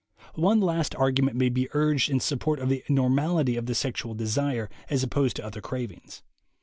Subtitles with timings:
[0.33, 4.67] One last argument may be urged in support of the "normality" of the sexual desire
[4.89, 6.23] as opposed to other cravings.